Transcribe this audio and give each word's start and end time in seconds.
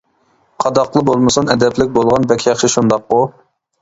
قاداقلا 0.63 1.03
بولمىسۇن 1.09 1.53
ئەدەپلىك 1.55 1.91
بولغان 1.99 2.29
بەك 2.33 2.47
ياخشى 2.51 2.71
شۇنداققۇ. 2.77 3.21